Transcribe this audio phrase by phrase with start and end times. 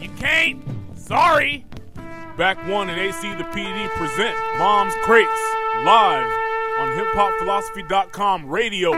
[0.00, 0.62] You can't.
[0.96, 1.64] Sorry.
[2.36, 5.30] Back One and AC the PD present Mom's Crates
[5.84, 6.26] live
[6.78, 8.92] on hiphopphilosophy.com radio.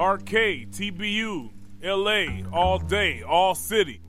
[0.00, 1.50] RK, TBU,
[1.82, 3.99] LA, all day, all city.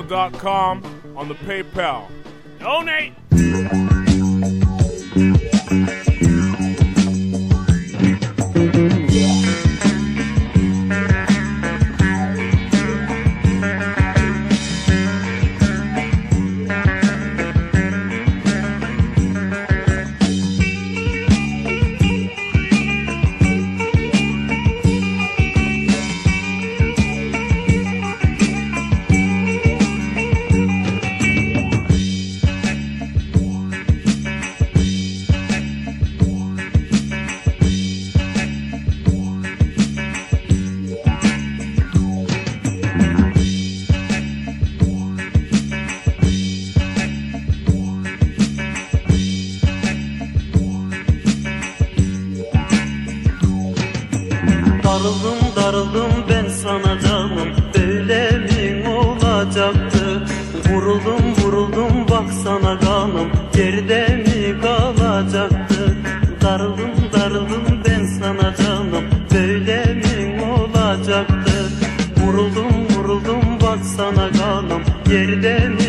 [0.00, 2.08] At hotmail.com on the PayPal.
[2.58, 3.09] Donate!
[55.00, 57.48] Darıldım darıldım ben sana canım.
[57.74, 60.22] Böyle mi olacaktı?
[60.68, 65.96] Vuruldum vuruldum baksana kanım Geride mi kalacaktı?
[66.42, 69.04] Darıldım darıldım ben sana canım.
[69.34, 71.70] Böyle mi olacaktı?
[72.16, 75.79] Vuruldum vuruldum baksana kanım Geride mi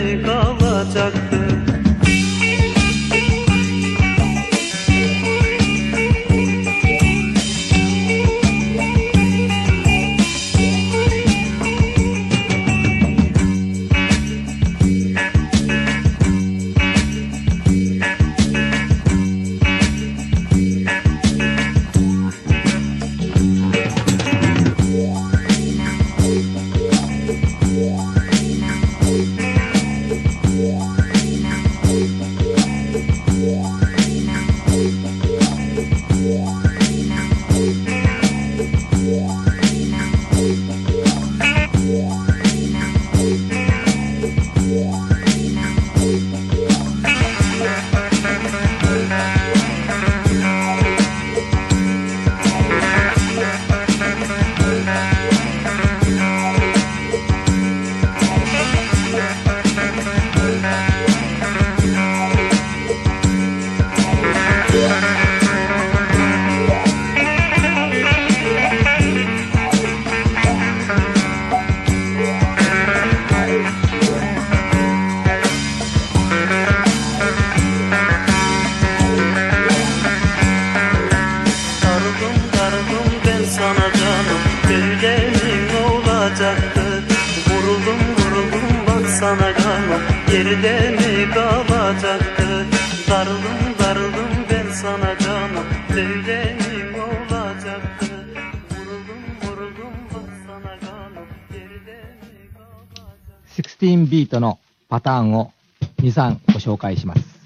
[105.02, 105.52] ターンを
[105.98, 107.42] 2、3ご紹介します。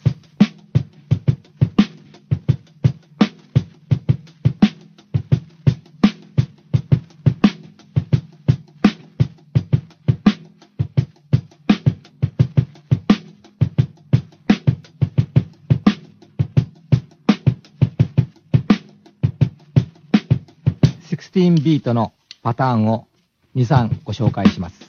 [21.35, 22.13] 16ビートの
[22.43, 23.07] パターンを
[23.55, 24.84] 2、3ご紹介します。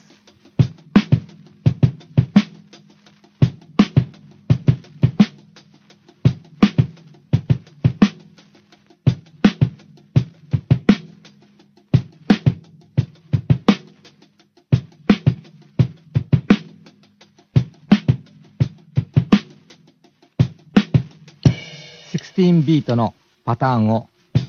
[22.77, 24.07] 16ビートのパターンを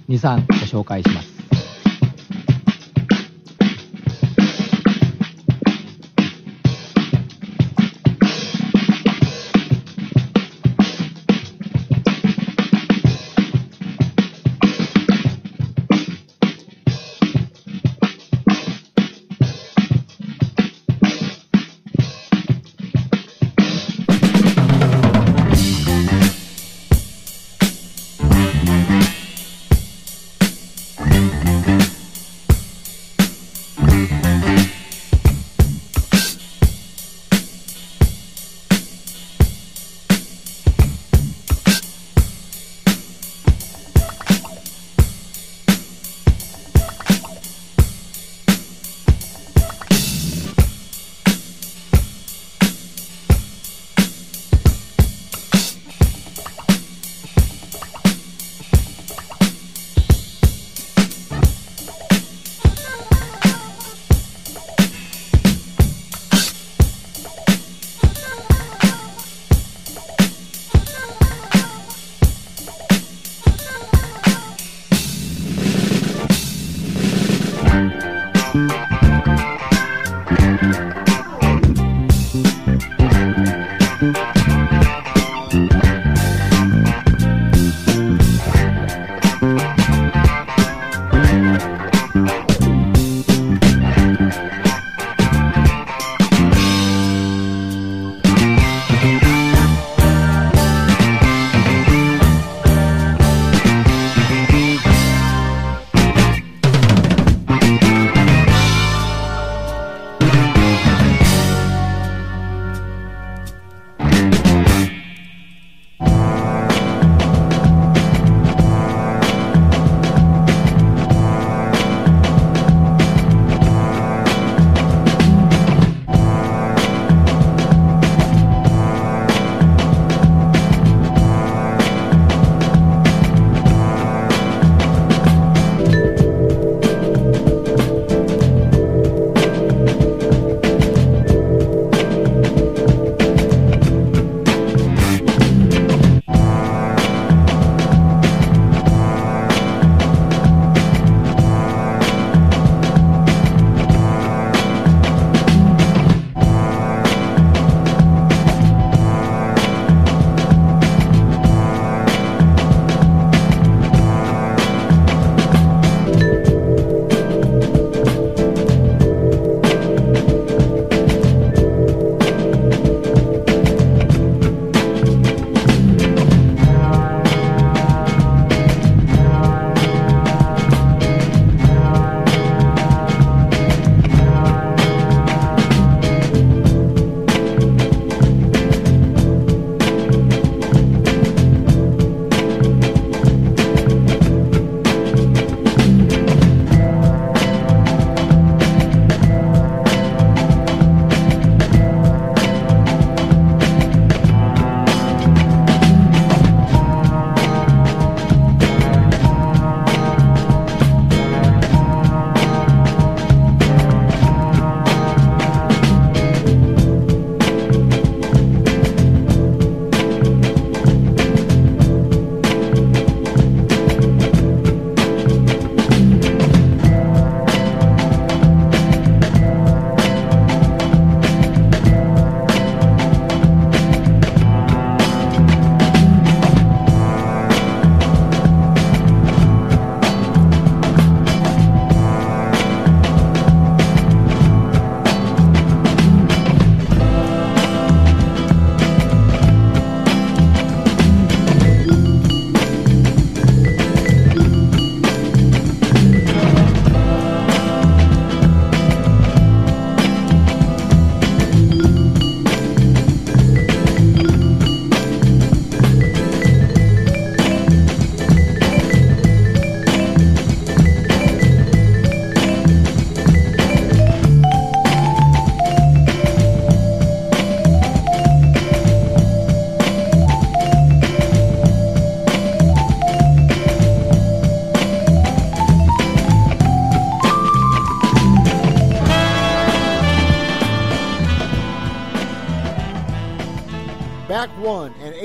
[0.08, 1.27] 2、3ご紹介します。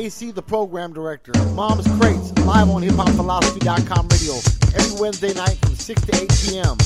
[0.04, 1.32] AC, the program director.
[1.54, 4.34] Mom's Crates, live on hiphopphilosophy.com radio
[4.76, 6.78] every Wednesday night from 6 to 8 p.m.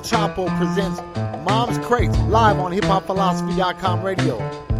[0.00, 1.00] Choppo, presents
[1.44, 4.77] Mom's Crates live on hiphopphilosophy.com radio.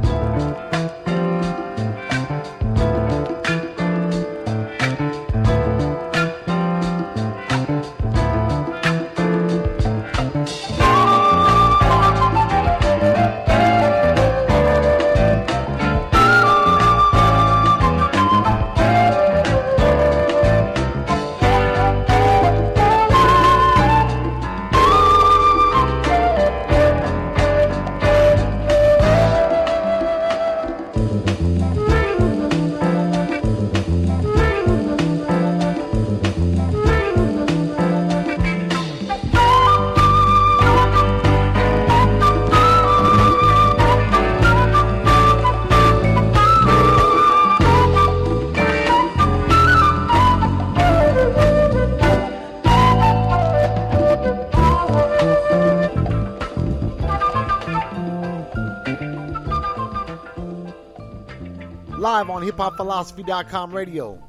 [62.59, 64.28] hiphopphilosophy.com radio.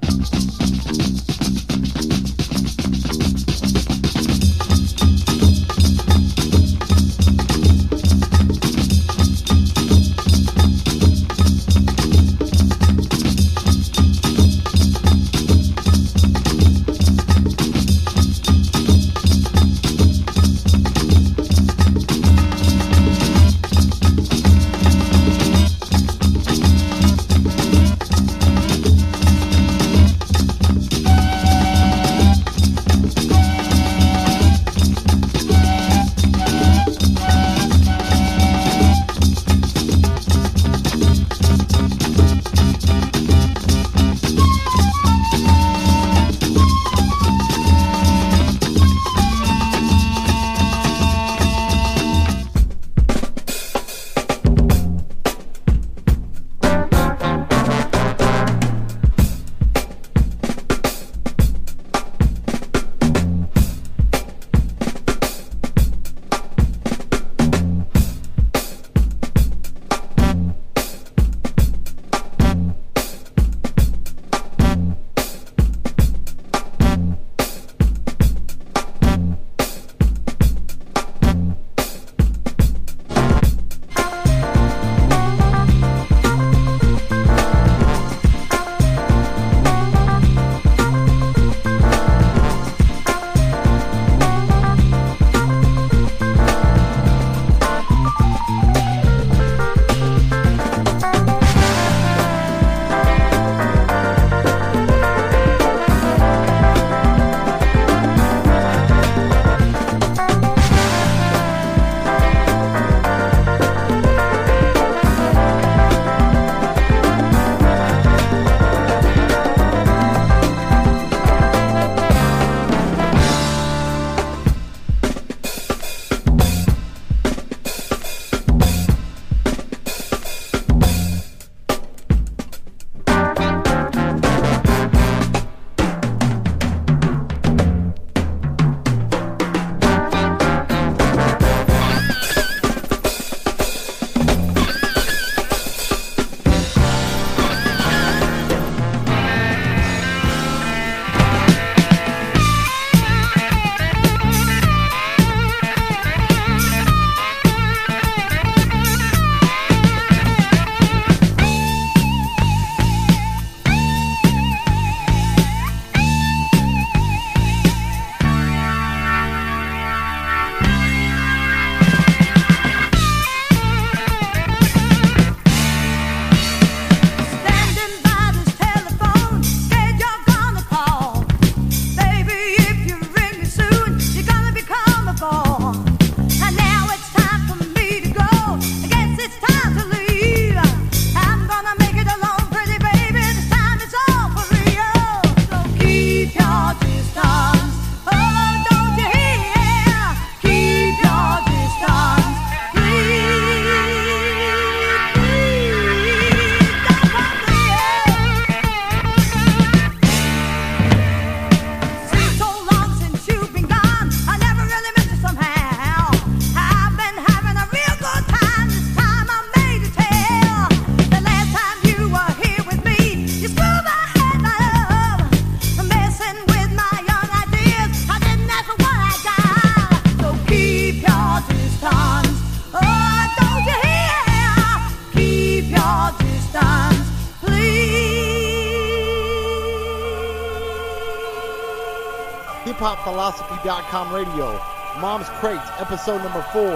[242.90, 244.60] hiphopphilosophy.com radio.
[245.00, 246.74] Mom's Crates, episode number four.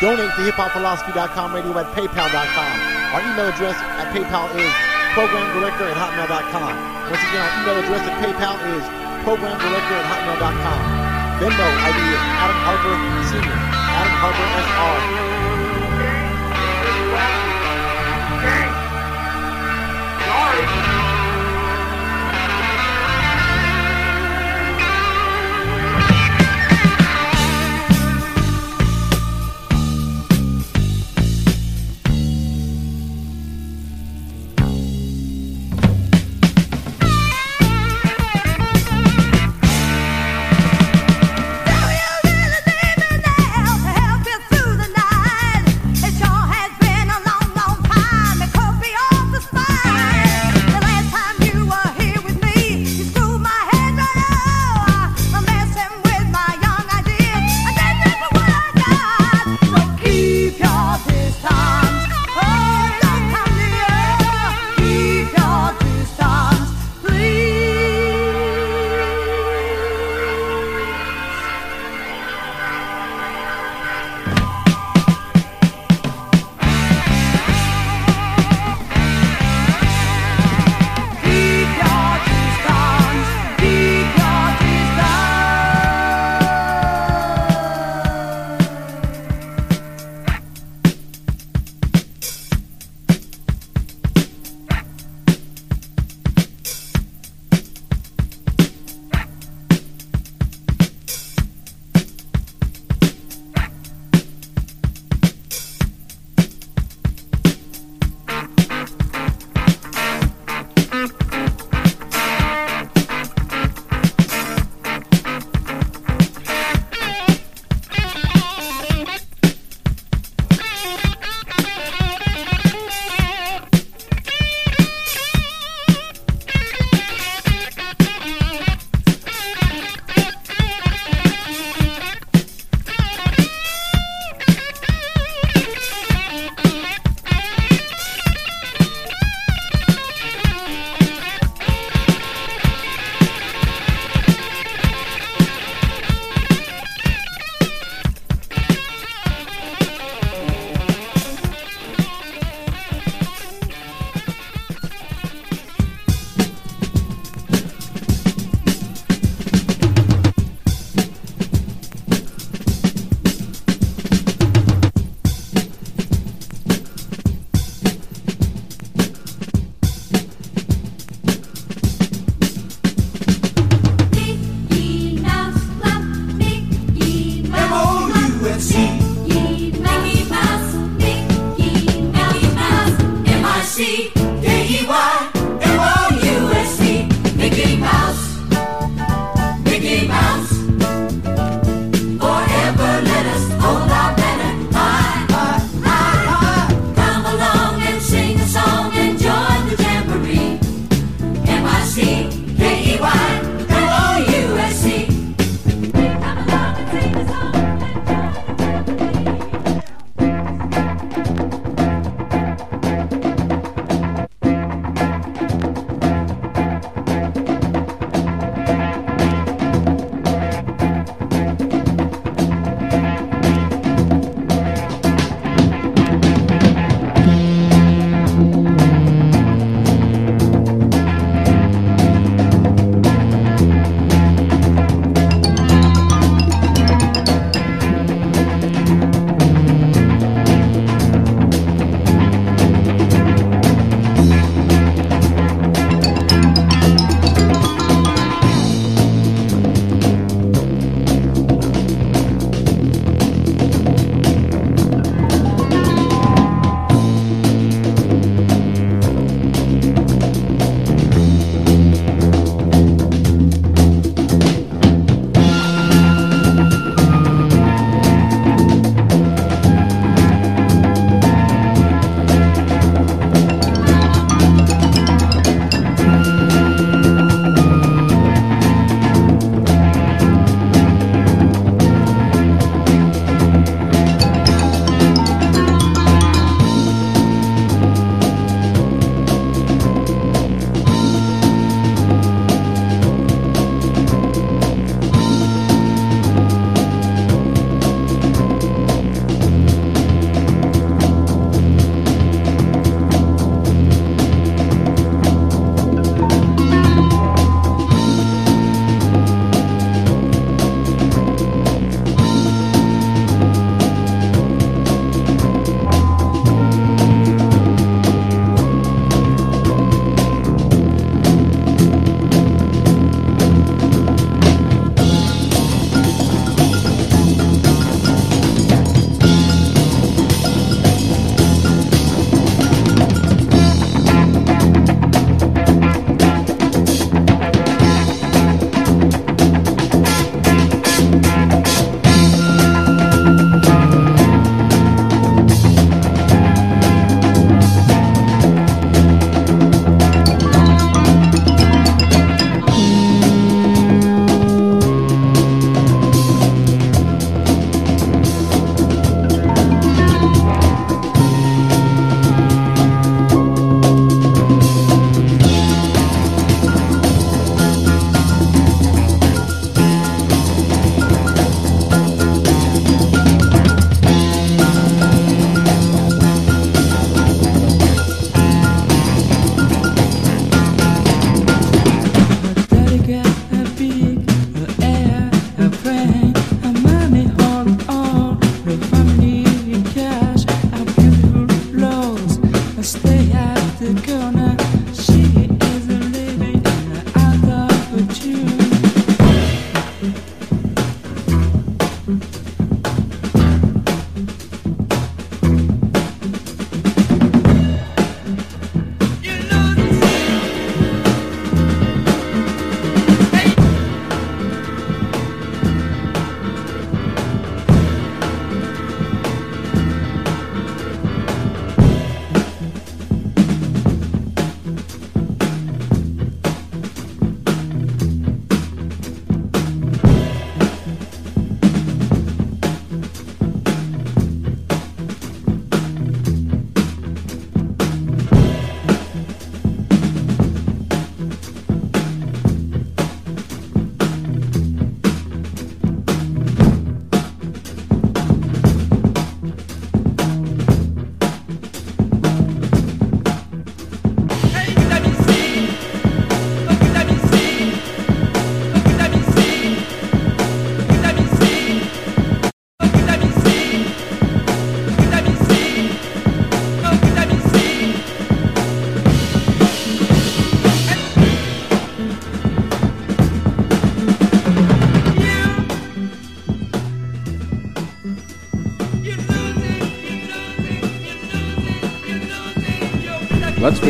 [0.00, 2.74] Donate to hiphopphilosophy.com radio at paypal.com.
[3.14, 4.72] Our email address at PayPal is
[5.16, 6.72] programdirector at hotmail.com.
[7.08, 8.84] Once again, our email address at PayPal is
[9.24, 10.80] programdirector at hotmail.com.
[11.40, 12.96] Venmo ID is Adam Harper
[13.28, 13.56] Sr.
[13.56, 15.25] Adam Harper SR.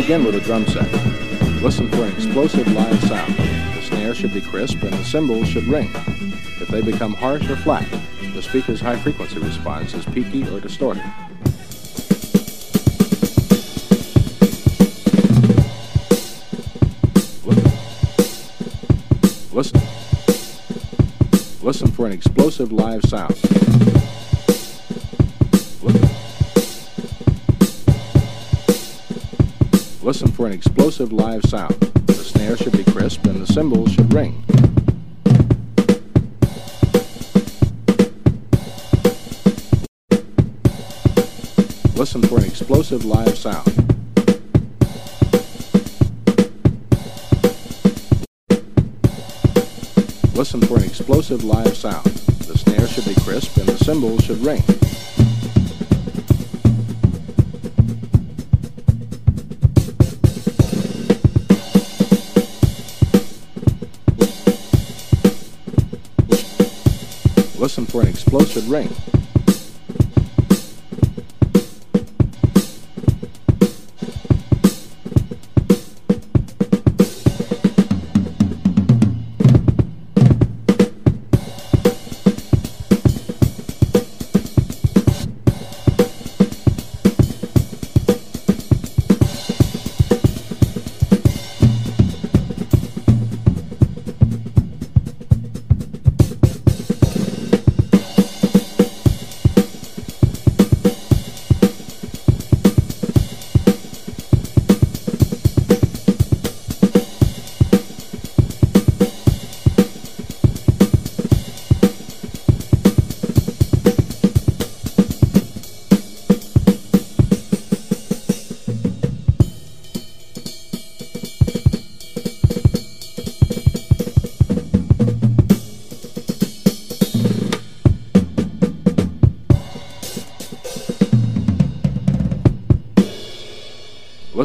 [0.06, 0.88] begin with a drum set.
[1.64, 3.34] Listen for an explosive live sound.
[3.34, 5.90] The snare should be crisp and the cymbals should ring.
[6.60, 7.88] If they become harsh or flat,
[8.32, 11.02] the speaker's high frequency response is peaky or distorted.
[19.52, 19.80] Listen.
[21.62, 23.95] Listen for an explosive live sound.
[30.06, 31.74] Listen for an explosive live sound.
[32.06, 34.40] The snare should be crisp and the cymbals should ring.
[41.96, 43.66] Listen for an explosive live sound.
[50.36, 52.04] Listen for an explosive live sound.
[52.04, 54.62] The snare should be crisp and the cymbals should ring.
[67.76, 69.15] Listen for an explosive ring.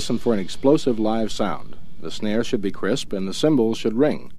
[0.02, 1.76] Listen for an explosive live sound.
[2.02, 4.32] The snare should be crisp and the cymbals should ring.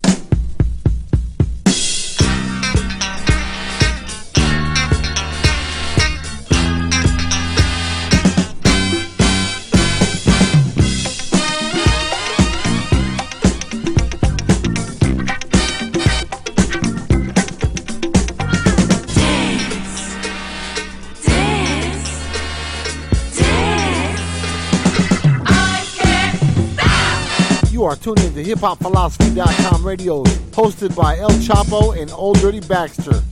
[28.42, 33.31] To hiphopphilosophy.com radio, hosted by El Choppo and Old Dirty Backster.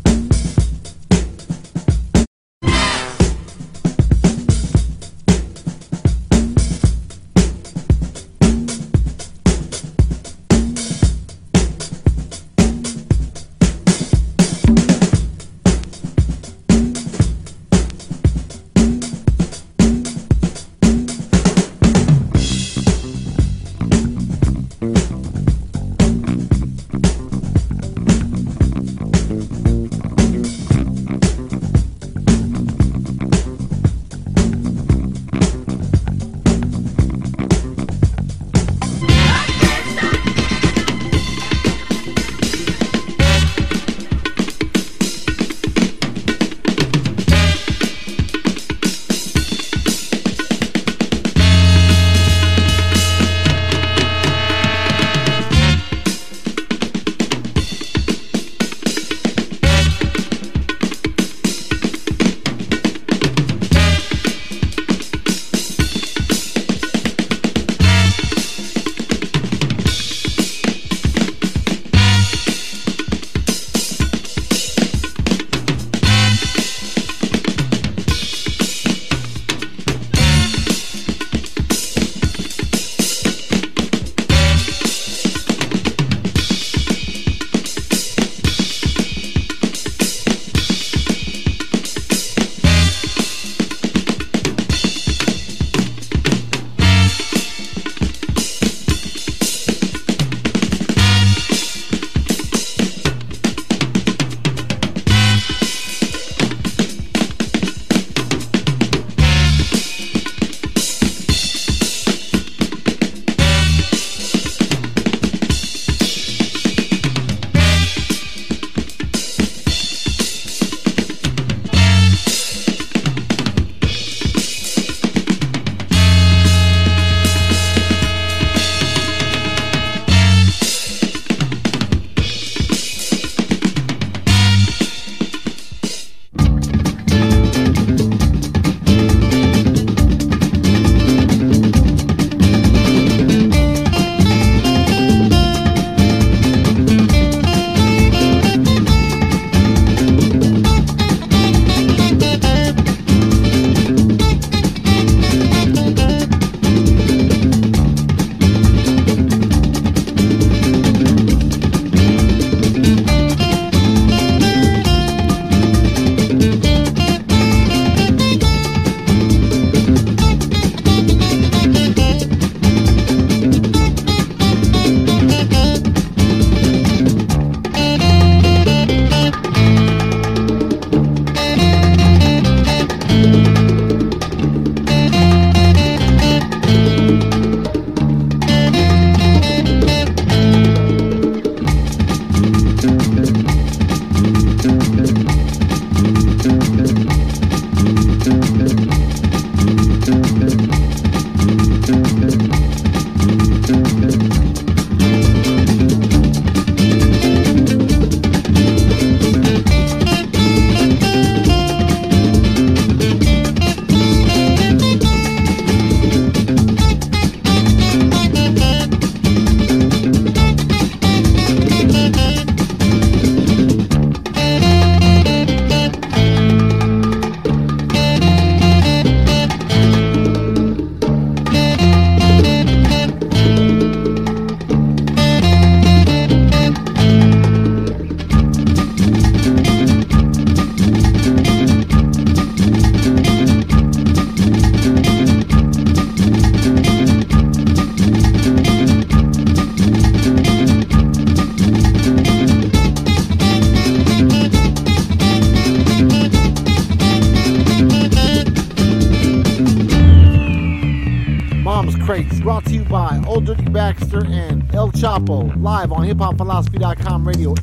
[265.38, 267.54] Live on hiphopphilosophy.com radio.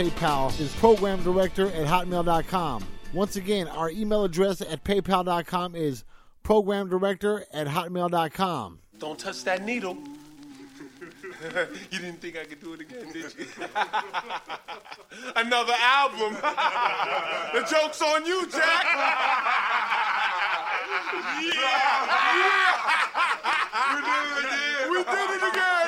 [0.00, 2.82] PayPal is program director at hotmail.com.
[3.12, 6.04] Once again, our email address at paypal.com is
[6.42, 8.78] program director at hotmail.com.
[8.98, 9.98] Don't touch that needle.
[11.90, 13.46] you didn't think I could do it again, did you?
[15.36, 16.32] Another album.
[17.52, 18.86] the joke's on you, Jack.
[21.44, 21.60] yeah.
[22.40, 22.56] yeah.
[23.94, 24.90] We did it again.
[24.92, 25.79] We did it again.